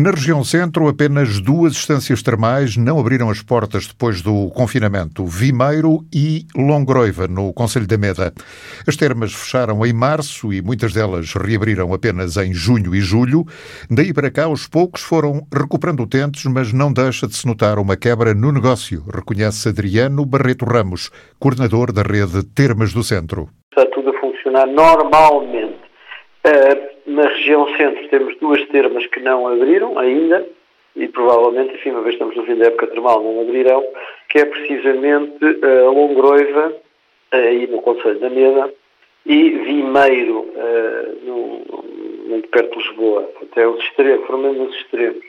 [0.00, 6.04] Na região centro, apenas duas estâncias termais não abriram as portas depois do confinamento, Vimeiro
[6.14, 8.32] e Longroiva, no Conselho da Meda.
[8.86, 13.44] As termas fecharam em março e muitas delas reabriram apenas em junho e julho.
[13.90, 17.96] Daí para cá, aos poucos foram recuperando utentes, mas não deixa de se notar uma
[17.96, 21.10] quebra no negócio, reconhece Adriano Barreto Ramos,
[21.40, 23.48] coordenador da rede Termas do Centro.
[23.76, 25.67] Está tudo a funcionar normalmente.
[26.48, 30.46] Uh na região centro temos duas termas que não abriram ainda
[30.94, 33.84] e provavelmente, enfim, uma vez estamos no fim da época termal, não abrirão,
[34.28, 36.74] que é precisamente a Longroiva,
[37.30, 38.74] aí no Conselho da Meda,
[39.24, 40.52] e Vimeiro,
[41.22, 41.62] no,
[42.26, 45.24] muito perto de Lisboa, até os extremos, foram mesmo os extremos.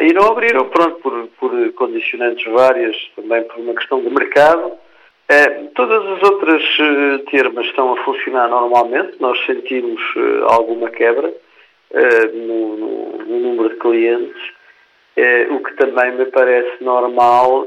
[0.00, 4.72] E não abriram, pronto, por, por condicionantes várias, também por uma questão de mercado,
[5.28, 11.28] é, todas as outras uh, termas estão a funcionar normalmente, nós sentimos uh, alguma quebra
[11.28, 14.56] uh, no, no, no, número de clientes,
[15.50, 17.66] o que também me parece normal,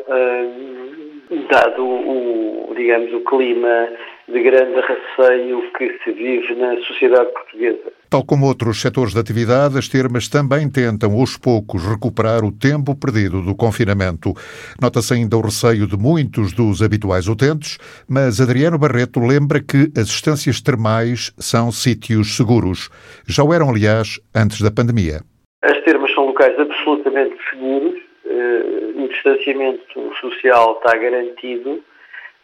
[1.50, 3.90] dado o, digamos, o clima
[4.32, 7.92] de grande receio que se vive na sociedade portuguesa.
[8.10, 12.96] Tal como outros setores de atividade, as termas também tentam, aos poucos, recuperar o tempo
[12.96, 14.34] perdido do confinamento.
[14.82, 17.78] Nota-se ainda o receio de muitos dos habituais utentes,
[18.08, 22.90] mas Adriano Barreto lembra que as estâncias termais são sítios seguros.
[23.28, 25.22] Já o eram, aliás, antes da pandemia.
[25.62, 31.84] As termas são locais absolutamente seguros, eh, o distanciamento social está garantido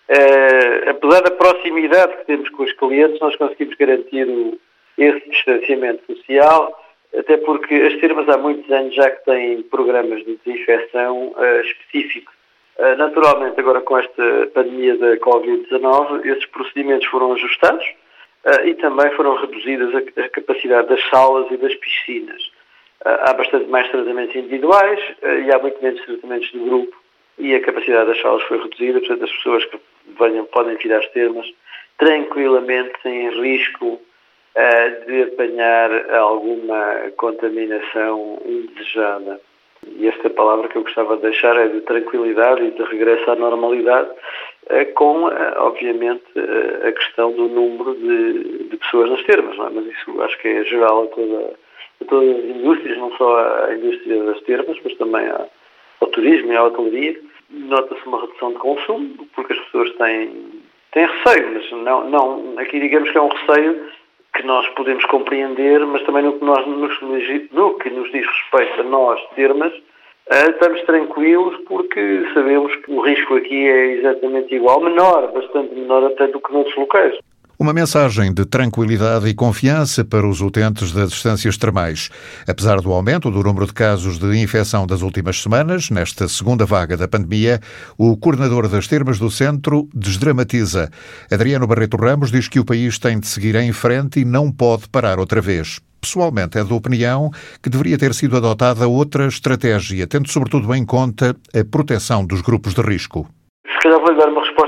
[0.08, 4.60] Uh, apesar da proximidade que temos com os clientes, nós conseguimos garantir o,
[4.98, 6.80] esse distanciamento social,
[7.18, 12.34] até porque as termas há muitos anos já que têm programas de desinfecção uh, específicos.
[12.78, 17.86] Uh, naturalmente, agora com esta pandemia da Covid-19, esses procedimentos foram ajustados
[18.64, 22.52] e também foram reduzidas a, a, capacidade das salas e das piscinas.
[23.04, 26.96] há bastante mais tratamentos individuais e há muito menos tratamentos de grupo
[27.38, 29.80] e a capacidade das salas foi reduzida, portanto as pessoas que
[30.20, 31.46] venham, podem vir às termas
[31.98, 39.40] tranquilamente, sem risco uh, de apanhar alguma contaminação indesejada.
[39.88, 43.36] E esta palavra que eu gostava de deixar é de tranquilidade e de regresso à
[43.36, 46.24] normalidade, uh, com, uh, obviamente,
[46.86, 49.70] a questão do número de, de pessoas nas termas, é?
[49.74, 51.54] mas isso acho que é geral a, toda,
[52.02, 55.30] a todas as indústrias, não só a indústria das termas, mas também
[56.02, 57.20] ao turismo e à hotelaria
[57.50, 60.62] nota-se uma redução de consumo, porque as pessoas têm,
[60.92, 63.90] têm receio, mas não, não, aqui digamos que é um receio
[64.36, 67.02] que nós podemos compreender, mas também no que, nós, nos,
[67.52, 69.74] no que nos diz respeito a nós termas,
[70.30, 76.04] eh, estamos tranquilos porque sabemos que o risco aqui é exatamente igual, menor, bastante menor
[76.04, 77.18] até do que noutros locais.
[77.58, 82.10] Uma mensagem de tranquilidade e confiança para os utentes das distâncias termais.
[82.46, 86.98] Apesar do aumento do número de casos de infecção das últimas semanas, nesta segunda vaga
[86.98, 87.62] da pandemia,
[87.98, 90.90] o coordenador das termas do centro desdramatiza.
[91.32, 94.90] Adriano Barreto Ramos diz que o país tem de seguir em frente e não pode
[94.90, 95.80] parar outra vez.
[96.02, 97.32] Pessoalmente, é da opinião
[97.64, 102.74] que deveria ter sido adotada outra estratégia, tendo sobretudo em conta a proteção dos grupos
[102.74, 103.26] de risco.
[103.66, 104.65] Se calhar vou dar uma resposta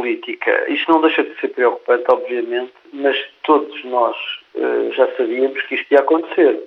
[0.00, 0.64] política.
[0.68, 4.16] Isto não deixa de ser preocupante, obviamente, mas todos nós
[4.54, 6.58] uh, já sabíamos que isto ia acontecer.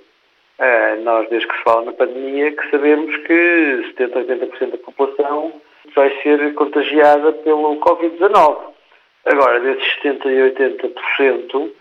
[0.58, 4.78] Uh, nós, desde que se fala na pandemia, que sabemos que 70% a 80% da
[4.78, 5.52] população
[5.96, 8.58] vai ser contagiada pelo Covid-19.
[9.26, 11.72] Agora, desses 70% e 80%, uh,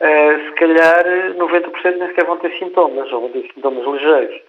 [0.00, 1.04] eh, se calhar
[1.34, 4.40] 90% nem sequer vão ter sintomas, ou vão ter sintomas ligeiros.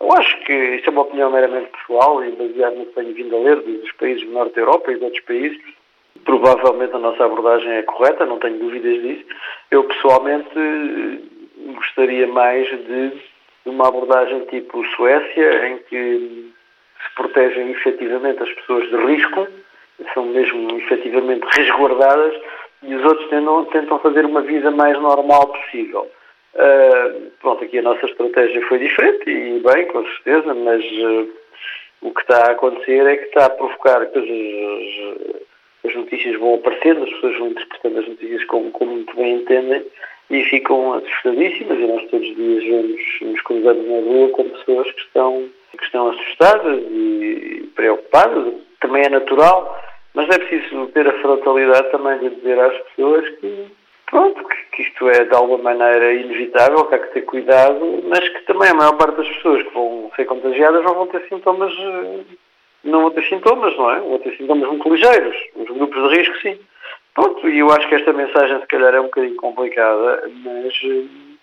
[0.00, 3.36] Eu acho que isto é uma opinião meramente pessoal e baseada no que tenho vindo
[3.36, 5.62] a ler dos países do Norte da Europa e de outros países,
[6.24, 9.24] Provavelmente a nossa abordagem é correta, não tenho dúvidas disso.
[9.70, 10.50] Eu pessoalmente
[11.74, 13.12] gostaria mais de
[13.66, 16.52] uma abordagem tipo Suécia, em que
[17.02, 19.46] se protegem efetivamente as pessoas de risco,
[20.14, 22.34] são mesmo efetivamente resguardadas,
[22.82, 26.10] e os outros tentam, tentam fazer uma vida mais normal possível.
[26.54, 31.28] Uh, pronto, aqui a nossa estratégia foi diferente, e bem, com certeza, mas uh,
[32.02, 35.41] o que está a acontecer é que está a provocar coisas as
[36.22, 39.84] notícias vão aparecendo, as pessoas vão interpretando as notícias como, como muito bem entendem
[40.30, 41.78] e ficam assustadíssimas.
[41.78, 45.84] E nós todos os dias vemos, nos cruzamos na rua com pessoas que estão, que
[45.84, 49.80] estão assustadas e preocupadas, também é natural,
[50.14, 53.66] mas é preciso ter a frontalidade também de dizer às pessoas que
[54.10, 58.42] pronto, que, isto é de alguma maneira inevitável, que há que ter cuidado, mas que
[58.42, 62.20] também a maior parte das pessoas que vão ser contagiadas não vão ter sintomas eh,
[62.84, 64.00] não vão ter sintomas, não é?
[64.00, 65.36] Vão ter sintomas muito ligeiros.
[65.56, 66.58] Os grupos de risco, sim.
[67.14, 70.74] Pronto, e eu acho que esta mensagem se calhar é um bocadinho complicada, mas,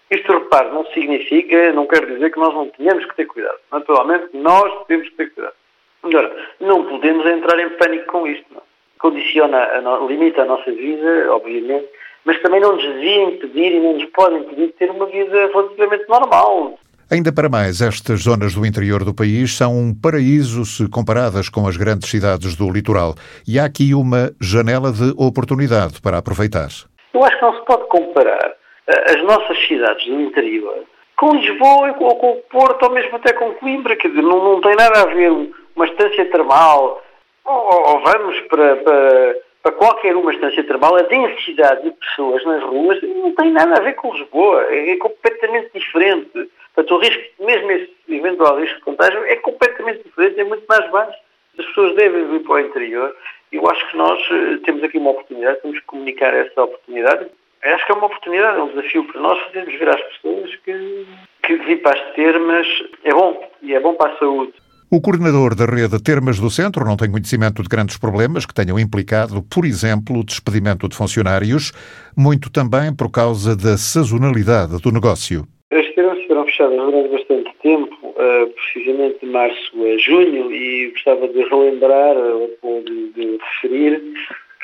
[0.10, 3.60] Isto, repare, não significa, não quer dizer que nós não tenhamos que ter cuidado.
[3.72, 5.54] Naturalmente, nós temos que ter cuidado.
[6.02, 8.46] Agora, não podemos entrar em pânico com isto.
[8.52, 8.62] Não.
[8.98, 11.88] Condiciona, a, limita a nossa vida, obviamente,
[12.26, 15.48] mas também não nos devia impedir e não nos pode impedir de ter uma vida
[15.48, 16.80] relativamente normal.
[17.12, 21.68] Ainda para mais, estas zonas do interior do país são um paraíso se comparadas com
[21.68, 23.16] as grandes cidades do litoral.
[23.48, 26.70] E há aqui uma janela de oportunidade para aproveitar.
[27.12, 28.54] Eu acho que não se pode comparar
[28.88, 30.86] eh, as nossas cidades do interior
[31.18, 33.96] com Lisboa ou com o Porto ou mesmo até com Coimbra.
[33.96, 35.32] Dizer, não, não tem nada a ver
[35.76, 37.04] uma estância termal
[37.44, 42.46] ou, ou, ou vamos para, para, para, qualquer uma estância termal, a densidade de pessoas
[42.46, 44.64] nas ruas não tem nada a ver com Lisboa.
[44.70, 46.49] É, é completamente diferente.
[46.80, 50.90] Portanto, o risco, mesmo esse eventual risco de contágio, é completamente diferente, é muito mais
[50.90, 51.18] baixo.
[51.58, 53.16] As pessoas devem vir para o interior
[53.52, 57.28] eu acho que nós eh, temos aqui uma oportunidade, temos que comunicar essa oportunidade.
[57.64, 60.56] Eu acho que é uma oportunidade, é um desafio para nós fazermos ver às pessoas
[60.64, 61.08] que,
[61.44, 62.68] que vir para as termas
[63.04, 64.54] é bom e é bom para a saúde.
[64.92, 68.80] O coordenador da rede Termas do Centro não tem conhecimento de grandes problemas que tenham
[68.80, 71.72] implicado, por exemplo, o despedimento de funcionários,
[72.16, 75.48] muito também por causa da sazonalidade do negócio.
[76.00, 81.28] As termas foram fechadas durante bastante tempo, uh, precisamente de março a junho, e gostava
[81.28, 82.16] de relembrar
[82.62, 84.02] ou de, de, referir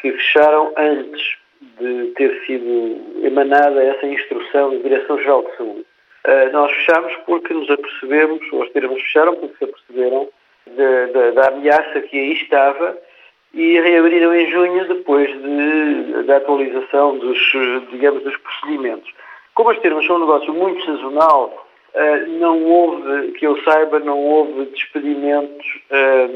[0.01, 1.37] que fecharam antes
[1.77, 5.85] de ter sido emanada essa instrução da Direção-Geral de Saúde.
[6.25, 10.29] Uh, nós fechamos porque nos apercebemos, ou as termas fecharam porque se aperceberam
[10.67, 12.97] de, de, da ameaça que aí estava
[13.53, 17.37] e reabriram em junho depois de, da atualização dos,
[17.91, 19.13] digamos, dos procedimentos.
[19.55, 24.19] Como as termas são um negócio muito sazonal, eh, não houve, que eu saiba, não
[24.19, 26.29] houve despedimentos, eh,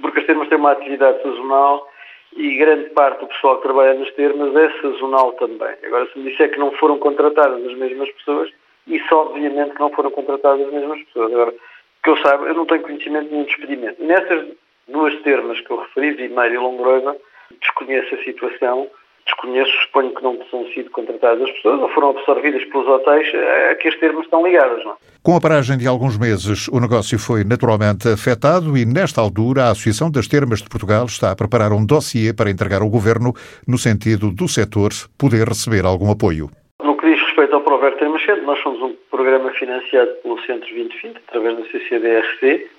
[0.00, 1.88] porque as termas têm uma atividade sazonal
[2.36, 5.74] e grande parte do pessoal que trabalha nas termas é sazonal também.
[5.84, 8.50] Agora, se me disser que não foram contratadas as mesmas pessoas,
[8.88, 11.32] isso obviamente não foram contratadas as mesmas pessoas.
[11.32, 11.54] Agora,
[12.02, 14.02] que eu saiba, eu não tenho conhecimento de nenhum despedimento.
[14.02, 14.48] Nessas
[14.88, 17.16] duas termas que eu referi, Vimeira e Longroiva,
[17.60, 18.90] desconheço a situação
[19.26, 23.28] desconheço, suponho que não tenham sido contratadas as pessoas ou foram absorvidas pelos hotéis
[23.70, 24.84] a que as termos estão ligadas.
[24.84, 24.92] Não?
[24.92, 24.96] É?
[25.22, 29.70] Com a paragem de alguns meses, o negócio foi naturalmente afetado e, nesta altura, a
[29.70, 33.32] Associação das Termas de Portugal está a preparar um dossiê para entregar ao Governo
[33.66, 36.50] no sentido do setor poder receber algum apoio.
[36.82, 40.68] No que diz respeito ao Prover Termas Centro, nós somos um programa financiado pelo Centro
[40.68, 42.70] 2020, através da CCDRC,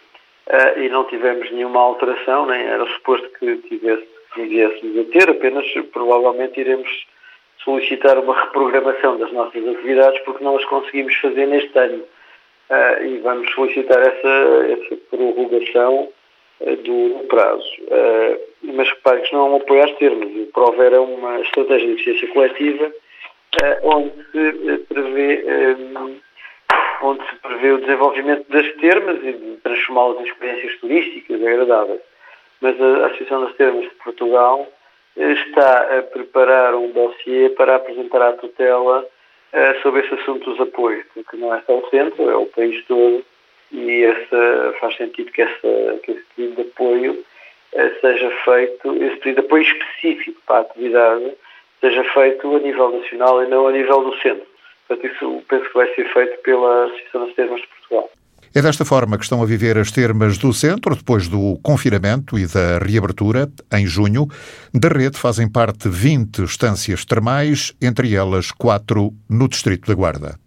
[0.47, 5.65] eh, e não tivemos nenhuma alteração, nem era suposto que tivesse viéssemos a ter, apenas
[5.91, 6.89] provavelmente iremos
[7.63, 12.03] solicitar uma reprogramação das nossas atividades porque não as conseguimos fazer neste ano.
[12.69, 16.09] Uh, e vamos solicitar essa, essa prorrogação
[16.62, 17.69] uh, do prazo.
[17.81, 20.25] Uh, mas repare que não é um apoio às termos.
[20.25, 22.91] O PROVER é uma estratégia de eficiência coletiva
[23.83, 25.45] onde se prevê
[27.03, 32.01] onde se prevê o desenvolvimento das termas e transformá-las em experiências turísticas agradáveis
[32.63, 34.65] mas a Associação das Termas de Portugal
[35.18, 41.06] está a preparar um dossiê para apresentar à tutela uh, sobre esse assunto dos apoios,
[41.13, 43.24] porque não é só o centro, é o país todo
[43.69, 47.12] e essa, faz sentido que, essa, que esse pedido de apoio
[47.74, 51.33] uh, seja feito, esse pedido de apoio específico para a atividade
[51.81, 54.48] seja feito a nível nacional e não a nível do centro.
[54.88, 58.10] Portanto, isso penso que vai ser feito pela Associação das Termas de Portugal.
[58.55, 62.45] É desta forma que estão a viver as termas do centro, depois do confinamento e
[62.45, 64.27] da reabertura, em junho.
[64.72, 70.42] Da rede fazem parte 20 estâncias termais, entre elas quatro no Distrito da Guarda.